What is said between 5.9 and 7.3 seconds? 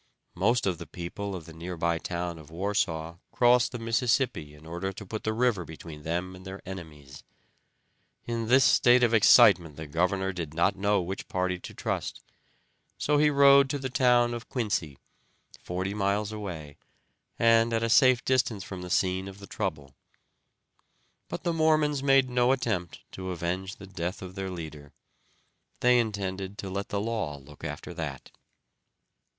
them and their enemies.